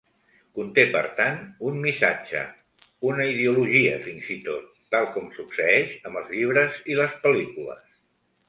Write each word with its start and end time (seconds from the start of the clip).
Conté 0.59 0.83
per 0.93 1.01
tant 1.19 1.35
un 1.71 1.75
missatge, 1.83 2.41
una 3.11 3.27
"ideologia" 3.33 3.99
fins 4.07 4.33
i 4.37 4.39
tot, 4.49 4.73
tal 4.97 5.09
com 5.19 5.31
succeeix 5.37 5.95
amb 6.11 6.23
els 6.23 6.37
llibres 6.37 6.81
i 6.95 6.99
les 7.03 7.19
pel·lícules. 7.29 7.89